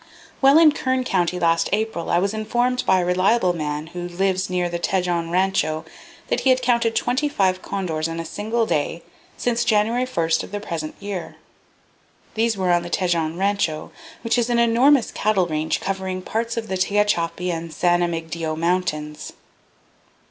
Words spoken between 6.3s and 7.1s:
he had counted